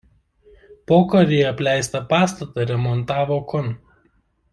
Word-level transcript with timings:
Pokaryje 0.91 1.43
apleistą 1.49 2.01
pastatą 2.13 2.65
remontavo 2.73 3.39
kun. 3.53 3.69